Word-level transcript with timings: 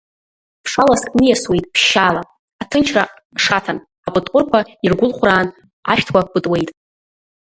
Ԥшаласк 0.63 1.09
ниасуеит 1.19 1.65
ԥшьшьала, 1.73 2.21
аҭынчра 2.61 3.03
шаҭан, 3.43 3.77
апытҟәырқәа 4.07 4.59
иргәылхәраан 4.85 5.47
ашәҭқәа 5.91 6.31
пытуеит. 6.31 6.69